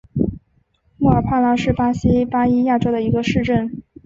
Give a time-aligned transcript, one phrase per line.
[0.97, 3.83] 莫尔帕拉是巴西巴伊亚州的一个市镇。